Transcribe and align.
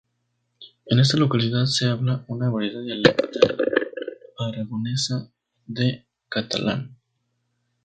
En 0.87 0.99
esta 0.99 1.15
localidad 1.15 1.65
se 1.65 1.85
habla 1.85 2.25
una 2.27 2.49
variedad 2.49 2.81
dialectal 2.81 3.55
aragonesa 4.39 5.31
del 5.67 6.07
catalán. 6.27 6.97